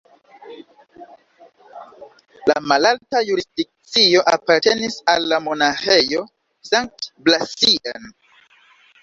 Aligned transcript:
La 2.51 2.55
malalta 2.71 3.21
jurisdikcio 3.27 4.23
apartenis 4.33 4.97
al 5.15 5.29
la 5.35 5.39
Monaĥejo 5.51 6.25
Sankt-Blasien. 6.73 8.11